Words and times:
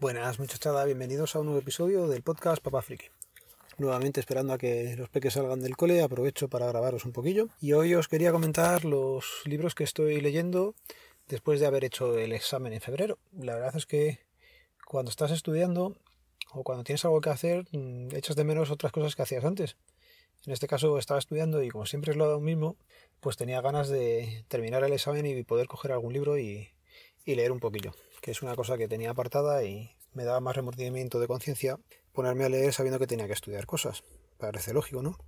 Buenas 0.00 0.38
muchachada, 0.38 0.86
bienvenidos 0.86 1.36
a 1.36 1.40
un 1.40 1.44
nuevo 1.44 1.60
episodio 1.60 2.08
del 2.08 2.22
podcast 2.22 2.62
Papá 2.62 2.80
Friki. 2.80 3.04
Nuevamente 3.76 4.18
esperando 4.18 4.54
a 4.54 4.58
que 4.58 4.96
los 4.96 5.10
peques 5.10 5.34
salgan 5.34 5.60
del 5.60 5.76
cole, 5.76 6.00
aprovecho 6.00 6.48
para 6.48 6.66
grabaros 6.68 7.04
un 7.04 7.12
poquillo. 7.12 7.48
Y 7.60 7.74
hoy 7.74 7.94
os 7.94 8.08
quería 8.08 8.32
comentar 8.32 8.86
los 8.86 9.42
libros 9.44 9.74
que 9.74 9.84
estoy 9.84 10.22
leyendo 10.22 10.74
después 11.28 11.60
de 11.60 11.66
haber 11.66 11.84
hecho 11.84 12.16
el 12.16 12.32
examen 12.32 12.72
en 12.72 12.80
febrero. 12.80 13.18
La 13.38 13.52
verdad 13.52 13.76
es 13.76 13.84
que 13.84 14.20
cuando 14.86 15.10
estás 15.10 15.32
estudiando 15.32 15.94
o 16.50 16.62
cuando 16.62 16.82
tienes 16.82 17.04
algo 17.04 17.20
que 17.20 17.28
hacer, 17.28 17.66
mm, 17.70 18.14
echas 18.16 18.36
de 18.36 18.44
menos 18.44 18.70
otras 18.70 18.92
cosas 18.92 19.14
que 19.14 19.20
hacías 19.20 19.44
antes. 19.44 19.76
En 20.46 20.54
este 20.54 20.66
caso 20.66 20.96
estaba 20.96 21.20
estudiando 21.20 21.62
y 21.62 21.68
como 21.68 21.84
siempre 21.84 22.12
es 22.12 22.16
lo 22.16 22.40
mismo, 22.40 22.78
pues 23.20 23.36
tenía 23.36 23.60
ganas 23.60 23.90
de 23.90 24.46
terminar 24.48 24.82
el 24.82 24.94
examen 24.94 25.26
y 25.26 25.42
poder 25.42 25.66
coger 25.66 25.92
algún 25.92 26.14
libro 26.14 26.38
y, 26.38 26.70
y 27.26 27.34
leer 27.34 27.52
un 27.52 27.60
poquillo, 27.60 27.92
que 28.20 28.30
es 28.30 28.42
una 28.42 28.54
cosa 28.54 28.78
que 28.78 28.88
tenía 28.88 29.10
apartada 29.10 29.64
y 29.64 29.96
me 30.12 30.24
daba 30.24 30.40
más 30.40 30.56
remordimiento 30.56 31.20
de 31.20 31.26
conciencia 31.26 31.78
ponerme 32.12 32.44
a 32.44 32.48
leer 32.48 32.72
sabiendo 32.72 32.98
que 32.98 33.06
tenía 33.06 33.26
que 33.26 33.32
estudiar 33.32 33.66
cosas. 33.66 34.04
Parece 34.38 34.72
lógico, 34.72 35.02
¿no? 35.02 35.18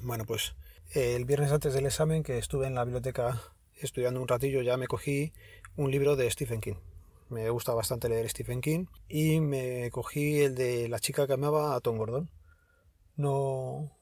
Bueno, 0.00 0.24
pues 0.24 0.54
el 0.92 1.24
viernes 1.24 1.52
antes 1.52 1.74
del 1.74 1.86
examen 1.86 2.22
que 2.22 2.38
estuve 2.38 2.66
en 2.66 2.74
la 2.74 2.84
biblioteca 2.84 3.40
estudiando 3.76 4.20
un 4.20 4.28
ratillo 4.28 4.62
ya 4.62 4.76
me 4.76 4.88
cogí 4.88 5.32
un 5.76 5.90
libro 5.90 6.16
de 6.16 6.30
Stephen 6.30 6.60
King. 6.60 6.76
Me 7.28 7.48
gusta 7.50 7.74
bastante 7.74 8.08
leer 8.08 8.28
Stephen 8.28 8.60
King 8.60 8.86
y 9.08 9.40
me 9.40 9.90
cogí 9.90 10.40
el 10.40 10.54
de 10.54 10.88
La 10.88 10.98
chica 10.98 11.26
que 11.26 11.34
amaba 11.34 11.76
a 11.76 11.80
Tom 11.80 11.96
Gordon. 11.96 12.30
No, 13.16 13.92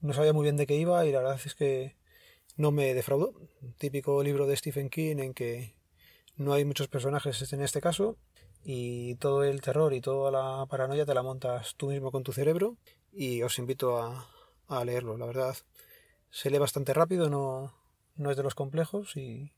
no 0.00 0.12
sabía 0.12 0.32
muy 0.32 0.44
bien 0.44 0.56
de 0.56 0.66
qué 0.66 0.76
iba 0.76 1.04
y 1.04 1.10
la 1.10 1.18
verdad 1.18 1.40
es 1.44 1.54
que 1.54 1.96
no 2.56 2.70
me 2.70 2.94
defraudó. 2.94 3.34
Típico 3.78 4.22
libro 4.22 4.46
de 4.46 4.56
Stephen 4.56 4.88
King 4.88 5.16
en 5.18 5.34
que 5.34 5.74
no 6.36 6.52
hay 6.52 6.64
muchos 6.64 6.88
personajes 6.88 7.52
en 7.52 7.62
este 7.62 7.80
caso 7.80 8.16
y 8.62 9.14
todo 9.16 9.44
el 9.44 9.60
terror 9.60 9.94
y 9.94 10.00
toda 10.00 10.30
la 10.30 10.66
paranoia 10.66 11.06
te 11.06 11.14
la 11.14 11.22
montas 11.22 11.74
tú 11.76 11.88
mismo 11.88 12.10
con 12.10 12.22
tu 12.22 12.32
cerebro 12.32 12.76
y 13.12 13.42
os 13.42 13.58
invito 13.58 13.98
a, 13.98 14.28
a 14.68 14.84
leerlo, 14.84 15.16
la 15.16 15.26
verdad. 15.26 15.56
Se 16.30 16.50
lee 16.50 16.58
bastante 16.58 16.92
rápido, 16.92 17.30
no, 17.30 17.74
no 18.16 18.30
es 18.30 18.36
de 18.36 18.42
los 18.42 18.54
complejos 18.54 19.16
y, 19.16 19.52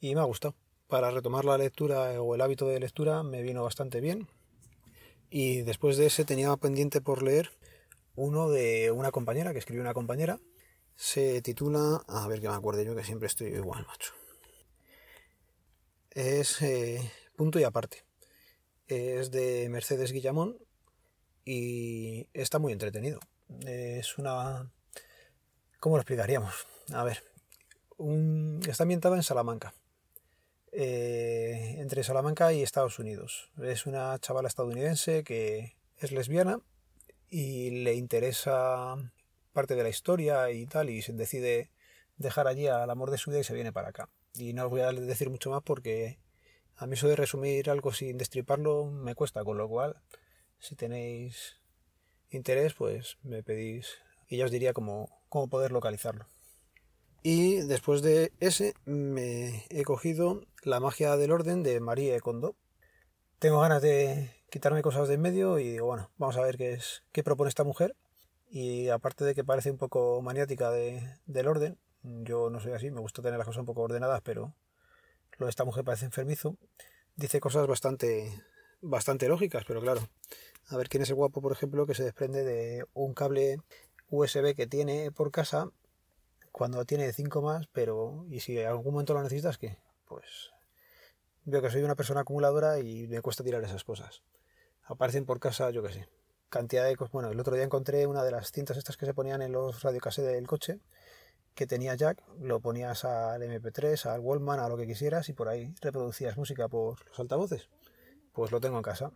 y 0.00 0.14
me 0.14 0.20
ha 0.20 0.24
gustado. 0.24 0.54
Para 0.88 1.10
retomar 1.10 1.44
la 1.44 1.58
lectura 1.58 2.20
o 2.20 2.34
el 2.34 2.40
hábito 2.40 2.66
de 2.66 2.80
lectura 2.80 3.22
me 3.22 3.42
vino 3.42 3.62
bastante 3.62 4.00
bien. 4.00 4.28
Y 5.28 5.62
después 5.62 5.96
de 5.96 6.06
ese 6.06 6.24
tenía 6.24 6.56
pendiente 6.56 7.00
por 7.00 7.22
leer 7.22 7.50
uno 8.16 8.48
de 8.48 8.90
una 8.90 9.12
compañera, 9.12 9.52
que 9.52 9.58
escribió 9.58 9.82
una 9.82 9.94
compañera. 9.94 10.40
Se 10.96 11.40
titula, 11.42 12.02
a 12.08 12.26
ver 12.28 12.40
que 12.40 12.48
me 12.48 12.54
acuerde 12.54 12.84
yo 12.84 12.96
que 12.96 13.04
siempre 13.04 13.28
estoy 13.28 13.48
igual, 13.48 13.86
macho. 13.86 14.19
Es 16.10 16.60
eh, 16.60 17.00
punto 17.36 17.60
y 17.60 17.64
aparte. 17.64 18.04
Es 18.88 19.30
de 19.30 19.68
Mercedes 19.68 20.10
Guillamón 20.10 20.58
y 21.44 22.28
está 22.32 22.58
muy 22.58 22.72
entretenido. 22.72 23.20
Es 23.64 24.18
una... 24.18 24.72
¿Cómo 25.78 25.96
lo 25.96 26.02
explicaríamos? 26.02 26.66
A 26.92 27.04
ver, 27.04 27.22
está 28.68 28.82
ambientado 28.82 29.14
en 29.14 29.22
Salamanca, 29.22 29.72
eh, 30.72 31.76
entre 31.78 32.02
Salamanca 32.02 32.52
y 32.52 32.62
Estados 32.62 32.98
Unidos. 32.98 33.50
Es 33.62 33.86
una 33.86 34.18
chavala 34.18 34.48
estadounidense 34.48 35.22
que 35.22 35.76
es 35.96 36.10
lesbiana 36.10 36.60
y 37.28 37.70
le 37.84 37.94
interesa 37.94 38.96
parte 39.52 39.76
de 39.76 39.84
la 39.84 39.88
historia 39.88 40.50
y 40.50 40.66
tal, 40.66 40.90
y 40.90 41.02
decide 41.12 41.70
dejar 42.16 42.48
allí 42.48 42.66
al 42.66 42.90
amor 42.90 43.12
de 43.12 43.18
su 43.18 43.30
vida 43.30 43.40
y 43.40 43.44
se 43.44 43.54
viene 43.54 43.72
para 43.72 43.90
acá. 43.90 44.08
Y 44.34 44.52
no 44.52 44.64
os 44.64 44.70
voy 44.70 44.80
a 44.80 44.92
decir 44.92 45.30
mucho 45.30 45.50
más 45.50 45.62
porque 45.62 46.18
a 46.76 46.86
mí 46.86 46.94
eso 46.94 47.08
de 47.08 47.16
resumir 47.16 47.68
algo 47.68 47.92
sin 47.92 48.16
destriparlo 48.16 48.86
me 48.86 49.14
cuesta, 49.14 49.44
con 49.44 49.58
lo 49.58 49.68
cual, 49.68 50.00
si 50.58 50.76
tenéis 50.76 51.56
interés, 52.30 52.74
pues 52.74 53.18
me 53.22 53.42
pedís 53.42 53.98
y 54.28 54.38
ya 54.38 54.44
os 54.44 54.50
diría 54.50 54.72
cómo, 54.72 55.10
cómo 55.28 55.48
poder 55.48 55.72
localizarlo. 55.72 56.26
Y 57.22 57.56
después 57.56 58.00
de 58.00 58.32
ese 58.40 58.72
me 58.86 59.66
he 59.68 59.82
cogido 59.84 60.40
La 60.62 60.80
magia 60.80 61.16
del 61.16 61.32
orden 61.32 61.62
de 61.62 61.80
Marie 61.80 62.18
Kondo. 62.20 62.56
Tengo 63.38 63.60
ganas 63.60 63.82
de 63.82 64.30
quitarme 64.50 64.82
cosas 64.82 65.08
de 65.08 65.14
en 65.14 65.20
medio 65.20 65.58
y 65.58 65.70
digo, 65.70 65.86
bueno, 65.86 66.10
vamos 66.16 66.36
a 66.36 66.42
ver 66.42 66.56
qué 66.56 66.72
es 66.72 67.02
qué 67.12 67.22
propone 67.22 67.48
esta 67.48 67.64
mujer. 67.64 67.94
Y 68.48 68.88
aparte 68.88 69.24
de 69.24 69.34
que 69.34 69.44
parece 69.44 69.70
un 69.70 69.78
poco 69.78 70.22
maniática 70.22 70.70
del 70.70 71.46
orden, 71.46 71.78
yo 72.02 72.50
no 72.50 72.60
soy 72.60 72.72
así, 72.72 72.90
me 72.90 73.00
gusta 73.00 73.22
tener 73.22 73.38
las 73.38 73.46
cosas 73.46 73.60
un 73.60 73.66
poco 73.66 73.82
ordenadas, 73.82 74.20
pero 74.22 74.54
lo 75.38 75.46
de 75.46 75.50
esta 75.50 75.64
mujer 75.64 75.84
parece 75.84 76.06
enfermizo. 76.06 76.56
Dice 77.16 77.40
cosas 77.40 77.66
bastante 77.66 78.32
bastante 78.82 79.28
lógicas, 79.28 79.64
pero 79.66 79.80
claro. 79.80 80.08
A 80.68 80.76
ver 80.76 80.88
quién 80.88 81.02
es 81.02 81.08
el 81.10 81.16
guapo, 81.16 81.40
por 81.40 81.52
ejemplo, 81.52 81.86
que 81.86 81.94
se 81.94 82.04
desprende 82.04 82.44
de 82.44 82.84
un 82.94 83.14
cable 83.14 83.58
USB 84.08 84.54
que 84.54 84.66
tiene 84.66 85.10
por 85.10 85.30
casa 85.30 85.70
cuando 86.52 86.84
tiene 86.84 87.12
5 87.12 87.42
más, 87.42 87.66
pero 87.72 88.26
¿y 88.28 88.40
si 88.40 88.58
en 88.58 88.68
algún 88.68 88.92
momento 88.92 89.14
lo 89.14 89.22
necesitas 89.22 89.58
qué? 89.58 89.78
Pues 90.06 90.50
veo 91.44 91.62
que 91.62 91.70
soy 91.70 91.82
una 91.82 91.96
persona 91.96 92.20
acumuladora 92.20 92.78
y 92.78 93.08
me 93.08 93.20
cuesta 93.20 93.44
tirar 93.44 93.62
esas 93.64 93.84
cosas. 93.84 94.22
Aparecen 94.84 95.26
por 95.26 95.40
casa, 95.40 95.70
yo 95.70 95.82
qué 95.82 95.92
sé. 95.92 96.08
Cantidad 96.48 96.84
de 96.84 96.96
cosas. 96.96 97.12
Bueno, 97.12 97.30
el 97.30 97.38
otro 97.38 97.54
día 97.54 97.64
encontré 97.64 98.06
una 98.06 98.24
de 98.24 98.32
las 98.32 98.50
cintas 98.50 98.76
estas 98.76 98.96
que 98.96 99.06
se 99.06 99.14
ponían 99.14 99.42
en 99.42 99.52
los 99.52 99.82
radiocassettes 99.82 100.32
del 100.32 100.46
coche, 100.46 100.80
que 101.54 101.66
tenía 101.66 101.94
jack, 101.94 102.22
lo 102.38 102.60
ponías 102.60 103.04
al 103.04 103.42
MP3, 103.42 104.06
al 104.06 104.20
Wallman, 104.20 104.60
a 104.60 104.68
lo 104.68 104.76
que 104.76 104.86
quisieras 104.86 105.28
y 105.28 105.32
por 105.32 105.48
ahí 105.48 105.74
reproducías 105.80 106.36
música 106.36 106.68
por 106.68 107.06
los 107.06 107.18
altavoces. 107.18 107.68
Pues 108.32 108.52
lo 108.52 108.60
tengo 108.60 108.76
en 108.76 108.82
casa. 108.82 109.12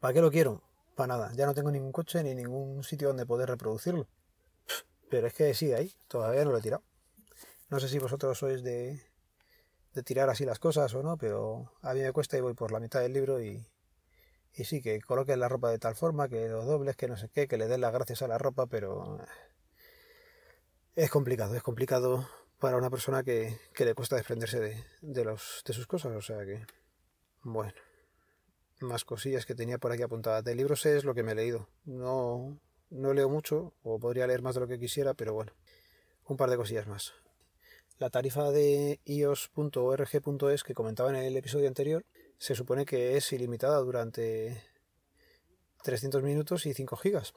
¿Para 0.00 0.12
qué 0.12 0.20
lo 0.20 0.30
quiero? 0.30 0.62
Para 0.94 1.08
nada. 1.08 1.32
Ya 1.34 1.46
no 1.46 1.54
tengo 1.54 1.70
ningún 1.70 1.92
coche 1.92 2.22
ni 2.22 2.34
ningún 2.34 2.82
sitio 2.82 3.08
donde 3.08 3.26
poder 3.26 3.48
reproducirlo. 3.48 4.06
Pero 5.08 5.26
es 5.26 5.34
que 5.34 5.54
sigue 5.54 5.76
ahí, 5.76 5.94
todavía 6.08 6.44
no 6.44 6.50
lo 6.50 6.58
he 6.58 6.62
tirado. 6.62 6.82
No 7.68 7.80
sé 7.80 7.88
si 7.88 7.98
vosotros 7.98 8.38
sois 8.38 8.62
de, 8.62 9.00
de 9.94 10.02
tirar 10.02 10.28
así 10.28 10.44
las 10.44 10.58
cosas 10.58 10.92
o 10.94 11.02
no, 11.02 11.16
pero 11.16 11.72
a 11.82 11.94
mí 11.94 12.00
me 12.00 12.12
cuesta 12.12 12.36
y 12.36 12.40
voy 12.40 12.54
por 12.54 12.72
la 12.72 12.80
mitad 12.80 13.00
del 13.00 13.12
libro 13.12 13.40
y, 13.40 13.66
y 14.54 14.64
sí, 14.64 14.82
que 14.82 15.00
coloques 15.00 15.36
la 15.38 15.48
ropa 15.48 15.70
de 15.70 15.78
tal 15.78 15.94
forma, 15.94 16.28
que 16.28 16.48
lo 16.48 16.64
dobles, 16.64 16.96
que 16.96 17.08
no 17.08 17.16
sé 17.16 17.28
qué, 17.28 17.46
que 17.46 17.56
le 17.56 17.68
des 17.68 17.78
las 17.78 17.92
gracias 17.92 18.22
a 18.22 18.28
la 18.28 18.38
ropa, 18.38 18.66
pero 18.66 19.18
es 20.96 21.10
complicado, 21.10 21.54
es 21.54 21.62
complicado 21.62 22.26
para 22.58 22.78
una 22.78 22.88
persona 22.88 23.22
que, 23.22 23.58
que 23.74 23.84
le 23.84 23.94
cuesta 23.94 24.16
desprenderse 24.16 24.58
de, 24.58 24.84
de, 25.02 25.24
los, 25.24 25.62
de 25.66 25.74
sus 25.74 25.86
cosas, 25.86 26.16
o 26.16 26.22
sea 26.22 26.44
que, 26.46 26.64
bueno, 27.42 27.74
más 28.80 29.04
cosillas 29.04 29.44
que 29.44 29.54
tenía 29.54 29.76
por 29.76 29.92
aquí 29.92 30.02
apuntadas. 30.02 30.42
De 30.42 30.54
libros 30.54 30.86
es 30.86 31.04
lo 31.04 31.14
que 31.14 31.22
me 31.22 31.32
he 31.32 31.34
leído, 31.34 31.68
no, 31.84 32.58
no 32.88 33.12
leo 33.12 33.28
mucho, 33.28 33.74
o 33.82 33.98
podría 33.98 34.26
leer 34.26 34.40
más 34.40 34.54
de 34.54 34.62
lo 34.62 34.66
que 34.66 34.78
quisiera, 34.78 35.12
pero 35.12 35.34
bueno, 35.34 35.52
un 36.24 36.38
par 36.38 36.48
de 36.48 36.56
cosillas 36.56 36.86
más. 36.86 37.12
La 37.98 38.08
tarifa 38.08 38.50
de 38.50 39.00
ios.org.es 39.04 40.64
que 40.64 40.74
comentaba 40.74 41.10
en 41.10 41.16
el 41.16 41.36
episodio 41.36 41.68
anterior 41.68 42.04
se 42.38 42.54
supone 42.54 42.84
que 42.84 43.16
es 43.16 43.32
ilimitada 43.32 43.78
durante 43.78 44.62
300 45.82 46.22
minutos 46.22 46.66
y 46.66 46.74
5 46.74 46.96
gigas. 46.96 47.34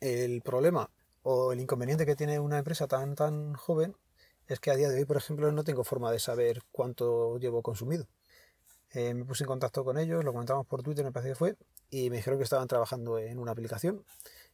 El 0.00 0.42
problema 0.42 0.90
o 1.22 1.52
el 1.52 1.60
inconveniente 1.60 2.06
que 2.06 2.16
tiene 2.16 2.40
una 2.40 2.58
empresa 2.58 2.86
tan 2.86 3.14
tan 3.14 3.54
joven 3.54 3.96
es 4.48 4.60
que 4.60 4.70
a 4.70 4.76
día 4.76 4.88
de 4.88 4.98
hoy, 4.98 5.04
por 5.04 5.16
ejemplo, 5.16 5.50
no 5.52 5.64
tengo 5.64 5.84
forma 5.84 6.10
de 6.10 6.18
saber 6.18 6.62
cuánto 6.72 7.38
llevo 7.38 7.62
consumido. 7.62 8.06
Eh, 8.90 9.14
me 9.14 9.24
puse 9.24 9.44
en 9.44 9.48
contacto 9.48 9.84
con 9.84 9.98
ellos, 9.98 10.24
lo 10.24 10.32
comentamos 10.32 10.66
por 10.66 10.82
Twitter, 10.82 11.04
me 11.04 11.12
parece 11.12 11.30
que 11.30 11.36
fue, 11.36 11.56
y 11.90 12.10
me 12.10 12.16
dijeron 12.16 12.38
que 12.38 12.44
estaban 12.44 12.68
trabajando 12.68 13.18
en 13.18 13.38
una 13.38 13.52
aplicación 13.52 14.04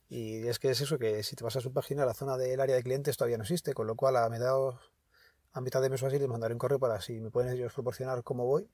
y 0.09 0.47
es 0.47 0.59
que 0.59 0.71
es 0.71 0.81
eso, 0.81 0.99
que 0.99 1.23
si 1.23 1.37
te 1.37 1.45
vas 1.45 1.57
a 1.57 1.61
su 1.61 1.73
página, 1.73 2.07
la 2.07 2.15
zona 2.15 2.37
del 2.37 2.61
área 2.61 2.77
de 2.77 2.83
clientes 2.83 3.17
todavía 3.17 3.37
no 3.37 3.43
existe, 3.43 3.75
con 3.75 3.87
lo 3.87 3.95
cual 3.95 4.17
a, 4.17 4.25
a 4.25 5.61
mitad 5.61 5.83
de 5.83 5.91
mes 5.91 6.03
o 6.03 6.07
así 6.07 6.19
les 6.19 6.29
mandaré 6.29 6.55
un 6.55 6.59
correo 6.59 6.79
para 6.79 7.01
si 7.01 7.21
me 7.21 7.31
pueden 7.31 7.53
ellos 7.53 7.73
proporcionar 7.75 8.23
cómo 8.23 8.47
voy, 8.47 8.69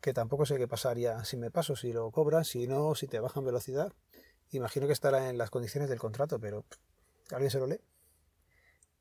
que 0.00 0.14
tampoco 0.14 0.46
sé 0.46 0.56
qué 0.56 0.68
pasaría 0.68 1.24
si 1.24 1.36
me 1.36 1.50
paso, 1.50 1.76
si 1.76 1.92
lo 1.92 2.10
cobran, 2.12 2.44
si 2.44 2.66
no, 2.66 2.94
si 2.94 3.06
te 3.08 3.20
bajan 3.20 3.44
velocidad. 3.44 3.92
Imagino 4.50 4.86
que 4.86 4.92
estará 4.94 5.28
en 5.28 5.36
las 5.38 5.50
condiciones 5.50 5.90
del 5.90 5.98
contrato, 5.98 6.38
pero 6.40 6.64
alguien 7.30 7.50
se 7.50 7.58
lo 7.58 7.66
lee. 7.66 7.80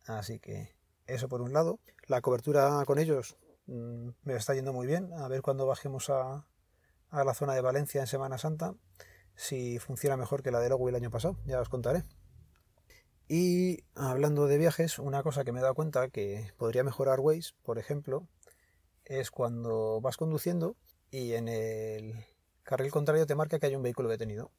Así 0.05 0.39
que 0.39 0.75
eso 1.05 1.29
por 1.29 1.41
un 1.41 1.53
lado. 1.53 1.79
La 2.07 2.21
cobertura 2.21 2.83
con 2.85 2.99
ellos 2.99 3.37
mmm, 3.67 4.09
me 4.23 4.35
está 4.35 4.53
yendo 4.53 4.73
muy 4.73 4.87
bien. 4.87 5.13
A 5.13 5.27
ver 5.27 5.41
cuando 5.41 5.65
bajemos 5.65 6.09
a, 6.09 6.45
la 7.11 7.33
zona 7.33 7.53
de 7.53 7.61
Valencia 7.61 8.01
en 8.01 8.07
Semana 8.07 8.37
Santa 8.37 8.75
si 9.35 9.77
funciona 9.79 10.17
mejor 10.17 10.41
que 10.41 10.51
la 10.51 10.59
de 10.59 10.69
Logo 10.69 10.89
el 10.89 10.95
año 10.95 11.11
pasado, 11.11 11.37
ya 11.45 11.61
os 11.61 11.69
contaré. 11.69 12.03
Y 13.27 13.83
hablando 13.93 14.47
de 14.47 14.57
viajes, 14.57 14.99
una 14.99 15.21
cosa 15.21 15.43
que 15.43 15.51
me 15.51 15.59
he 15.59 15.61
dado 15.61 15.75
cuenta 15.75 16.09
que 16.09 16.51
podría 16.57 16.83
mejorar 16.83 17.19
Waze, 17.19 17.51
por 17.61 17.77
ejemplo, 17.77 18.27
es 19.05 19.29
cuando 19.31 20.01
vas 20.01 20.17
conduciendo 20.17 20.75
y 21.11 21.33
en 21.33 21.47
el 21.47 22.25
carril 22.63 22.91
contrario 22.91 23.27
te 23.27 23.35
marca 23.35 23.59
que 23.59 23.67
hay 23.67 23.75
un 23.75 23.83
vehículo 23.83 24.09
detenido. 24.09 24.51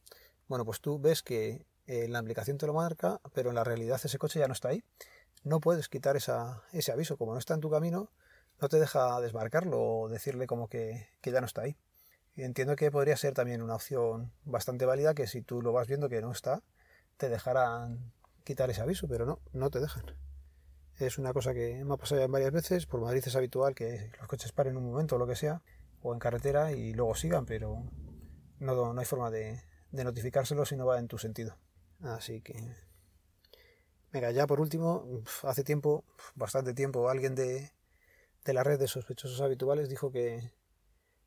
Bueno, 0.47 0.65
pues 0.65 0.81
tú 0.81 0.99
ves 0.99 1.23
que 1.23 1.67
en 1.89 2.13
la 2.13 2.19
aplicación 2.19 2.59
te 2.59 2.67
lo 2.67 2.75
marca, 2.75 3.19
pero 3.33 3.49
en 3.49 3.55
la 3.55 3.65
realidad 3.65 3.99
ese 4.05 4.19
coche 4.19 4.39
ya 4.39 4.47
no 4.47 4.53
está 4.53 4.69
ahí. 4.69 4.85
No 5.43 5.59
puedes 5.59 5.89
quitar 5.89 6.17
ese 6.17 6.93
aviso, 6.93 7.17
como 7.17 7.33
no 7.33 7.39
está 7.39 7.55
en 7.55 7.61
tu 7.61 7.71
camino, 7.71 8.11
no 8.61 8.69
te 8.69 8.79
deja 8.79 9.19
desmarcarlo 9.23 9.81
o 9.81 10.09
decirle 10.09 10.47
como 10.47 10.69
que, 10.69 11.09
ya 11.23 11.41
no 11.41 11.47
está 11.47 11.63
ahí. 11.63 11.79
Entiendo 12.37 12.77
que 12.77 12.91
podría 12.91 13.17
ser 13.17 13.33
también 13.33 13.63
una 13.63 13.75
opción 13.75 14.33
bastante 14.45 14.85
válida 14.85 15.15
que 15.15 15.27
si 15.27 15.41
tú 15.41 15.63
lo 15.63 15.73
vas 15.73 15.89
viendo 15.89 16.11
que 16.11 16.21
no 16.21 16.31
está, 16.31 16.63
te 17.17 17.31
dejarán 17.31 18.13
quitar 18.45 18.69
ese 18.69 18.83
aviso, 18.83 19.09
pero 19.09 19.25
no, 19.25 19.41
no 19.53 19.71
te 19.71 19.81
dejan. 19.81 20.05
Es 20.99 21.17
una 21.17 21.33
cosa 21.33 21.55
que 21.55 21.83
me 21.87 21.95
ha 21.95 21.97
pasado 21.97 22.21
ya 22.21 22.27
varias 22.27 22.53
veces, 22.53 22.85
por 22.85 23.01
Madrid 23.01 23.23
es 23.25 23.35
habitual 23.35 23.75
que 23.75 24.13
los 24.19 24.29
coches 24.29 24.53
paren 24.53 24.77
un 24.77 24.91
momento 24.91 25.17
o 25.17 25.19
lo 25.19 25.27
que 25.27 25.37
sea, 25.37 25.63
o 26.03 26.13
en 26.13 26.19
carretera 26.19 26.73
y 26.73 26.93
luego 26.93 27.15
sigan, 27.15 27.47
pero 27.47 27.83
no, 28.59 28.99
hay 28.99 29.07
forma 29.07 29.31
de 29.31 29.63
notificárselo 29.91 30.67
si 30.67 30.77
no 30.77 30.85
va 30.85 30.99
en 30.99 31.09
tu 31.09 31.17
sentido. 31.17 31.57
Así 32.01 32.41
que... 32.41 32.55
Venga, 34.13 34.31
ya 34.31 34.47
por 34.47 34.61
último, 34.61 35.23
hace 35.43 35.65
tiempo, 35.65 36.05
bastante 36.35 36.73
tiempo, 36.73 37.11
alguien 37.11 37.35
de, 37.35 37.73
de 38.45 38.53
la 38.55 38.65
red 38.65 38.79
de 38.79 38.89
sospechosos 38.89 39.41
habituales 39.43 39.91
dijo 39.91 40.11
que 40.11 40.51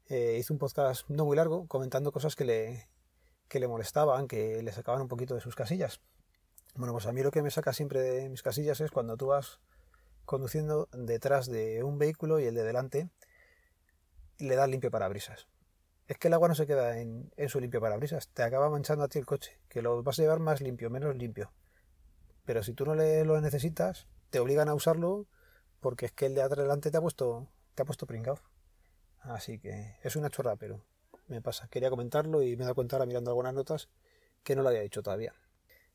eh, 0.07 0.38
hizo 0.39 0.53
un 0.53 0.57
podcast 0.57 1.07
no 1.07 1.25
muy 1.25 1.38
largo 1.38 1.68
comentando 1.68 2.12
cosas 2.12 2.35
que 2.35 2.44
le, 2.44 2.89
que 3.47 3.59
le 3.59 3.68
molestaban, 3.68 4.27
que 4.27 4.63
le 4.63 4.71
sacaban 4.71 5.01
un 5.01 5.07
poquito 5.07 5.35
de 5.35 5.41
sus 5.41 5.56
casillas. 5.56 6.01
Bueno, 6.75 6.94
pues 6.94 7.06
a 7.06 7.12
mí 7.12 7.21
lo 7.21 7.31
que 7.31 7.44
me 7.44 7.51
saca 7.51 7.73
siempre 7.73 8.01
de 8.01 8.29
mis 8.29 8.41
casillas 8.41 8.81
es 8.81 8.91
cuando 8.91 9.18
tú 9.18 9.27
vas 9.27 9.59
conduciendo 10.25 10.89
detrás 10.94 11.47
de 11.47 11.83
un 11.83 11.97
vehículo 11.97 12.39
y 12.39 12.45
el 12.45 12.56
de 12.56 12.63
delante 12.63 13.09
le 14.39 14.56
da 14.56 14.65
limpio 14.68 14.89
parabrisas. 14.89 15.47
Es 16.11 16.17
que 16.17 16.27
el 16.27 16.33
agua 16.33 16.49
no 16.49 16.55
se 16.55 16.67
queda 16.67 16.99
en, 16.99 17.31
en 17.37 17.47
su 17.47 17.61
limpio 17.61 17.79
parabrisas, 17.79 18.27
te 18.27 18.43
acaba 18.43 18.69
manchando 18.69 19.05
a 19.05 19.07
ti 19.07 19.17
el 19.17 19.25
coche, 19.25 19.61
que 19.69 19.81
lo 19.81 20.03
vas 20.03 20.19
a 20.19 20.21
llevar 20.21 20.39
más 20.39 20.59
limpio, 20.59 20.89
menos 20.89 21.15
limpio. 21.15 21.53
Pero 22.43 22.63
si 22.63 22.73
tú 22.73 22.83
no 22.85 22.95
lo 22.95 23.39
necesitas, 23.39 24.07
te 24.29 24.41
obligan 24.41 24.67
a 24.67 24.73
usarlo 24.73 25.25
porque 25.79 26.07
es 26.07 26.11
que 26.11 26.25
el 26.25 26.35
de 26.35 26.41
adelante 26.41 26.91
te 26.91 26.97
ha 26.97 27.01
puesto, 27.01 27.47
te 27.75 27.83
ha 27.83 27.85
puesto 27.85 28.07
pringado. 28.07 28.41
Así 29.21 29.57
que 29.57 29.95
es 30.03 30.17
una 30.17 30.29
chorra, 30.29 30.57
pero 30.57 30.83
me 31.29 31.41
pasa. 31.41 31.69
Quería 31.69 31.89
comentarlo 31.89 32.41
y 32.41 32.57
me 32.57 32.63
he 32.63 32.65
dado 32.65 32.75
cuenta 32.75 32.97
ahora 32.97 33.05
mirando 33.05 33.31
algunas 33.31 33.53
notas 33.53 33.87
que 34.43 34.53
no 34.53 34.63
lo 34.63 34.67
había 34.67 34.81
dicho 34.81 35.01
todavía. 35.01 35.33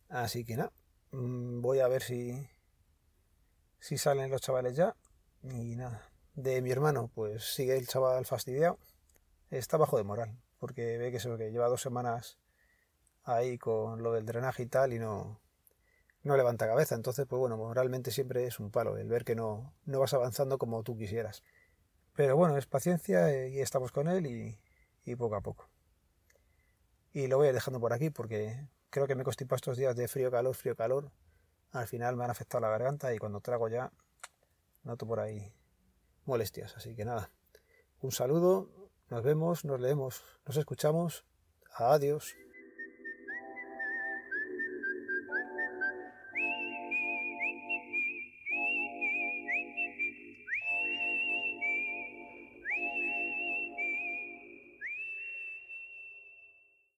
Así 0.09 0.47
que 0.47 0.57
nada, 0.57 0.73
mm, 1.11 1.61
voy 1.61 1.81
a 1.81 1.89
ver 1.89 2.03
si, 2.03 2.49
si 3.81 3.99
salen 3.99 4.31
los 4.31 4.41
chavales 4.41 4.77
ya. 4.77 4.97
Y 5.43 5.77
nada, 5.77 6.09
de 6.33 6.63
mi 6.63 6.71
hermano, 6.71 7.11
pues 7.15 7.45
sigue 7.53 7.77
el 7.77 7.87
chaval 7.87 8.25
fastidiado. 8.25 8.79
Está 9.51 9.77
bajo 9.77 9.97
de 9.97 10.05
moral, 10.05 10.39
porque 10.59 10.99
ve 10.99 11.13
que, 11.13 11.19
que 11.19 11.51
lleva 11.53 11.69
dos 11.69 11.81
semanas 11.81 12.39
ahí 13.25 13.59
con 13.59 14.03
lo 14.03 14.13
del 14.13 14.27
drenaje 14.27 14.65
y 14.65 14.67
tal 14.67 14.93
y 14.93 14.99
no, 14.99 15.41
no 16.23 16.37
levanta 16.37 16.67
cabeza. 16.67 16.95
Entonces, 16.95 17.27
pues 17.27 17.39
bueno, 17.39 17.57
moralmente 17.57 18.11
siempre 18.11 18.47
es 18.47 18.59
un 18.59 18.71
palo 18.71 18.97
el 18.97 19.09
ver 19.09 19.25
que 19.25 19.35
no, 19.35 19.75
no 19.85 20.01
vas 20.01 20.15
avanzando 20.15 20.59
como 20.59 20.83
tú 20.83 20.97
quisieras. 20.97 21.43
Pero 22.15 22.37
bueno, 22.37 22.57
es 22.57 22.67
paciencia 22.67 23.31
eh, 23.31 23.51
y 23.51 23.61
estamos 23.61 23.93
con 23.93 24.09
él 24.09 24.27
y, 24.27 24.59
y 25.05 25.17
poco 25.17 25.37
a 25.37 25.41
poco. 25.41 25.69
Y 27.13 27.29
lo 27.29 27.39
voy 27.39 27.53
dejando 27.53 27.81
por 27.81 27.93
aquí 27.93 28.11
porque 28.11 28.69
creo 28.91 29.07
que 29.07 29.15
me 29.15 29.25
constipado 29.25 29.57
estos 29.57 29.77
días 29.77 29.97
de 29.97 30.09
frío, 30.09 30.31
calor, 30.31 30.55
frío, 30.55 30.77
calor. 30.77 31.11
Al 31.73 31.87
final 31.87 32.17
me 32.17 32.25
han 32.25 32.31
afectado 32.31 32.61
la 32.61 32.71
garganta 32.71 33.15
y 33.15 33.19
cuando 33.19 33.41
trago 33.41 33.69
ya 33.69 33.93
noto 34.83 35.07
por 35.07 35.21
ahí 35.21 35.53
molestias. 36.25 36.77
Así 36.77 36.95
que 36.95 37.05
nada, 37.05 37.31
un 38.01 38.13
saludo, 38.13 38.86
nos 39.11 39.23
vemos, 39.23 39.65
nos 39.65 39.81
leemos, 39.81 40.23
nos 40.47 40.57
escuchamos. 40.57 41.25
Adiós. 41.75 42.35